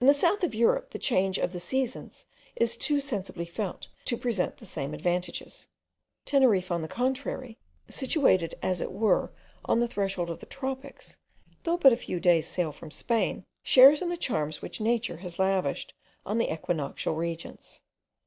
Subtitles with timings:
[0.00, 2.24] In the south of Europe the change of the seasons
[2.56, 5.66] is too sensibly felt to present the same advantages.
[6.24, 9.34] Teneriffe, on the contrary, situated as it were
[9.66, 11.18] on the threshold of the tropics,
[11.64, 15.38] though but a few days' sail from Spain, shares in the charms which nature has
[15.38, 15.92] lavished
[16.24, 17.82] on the equinoctial regions.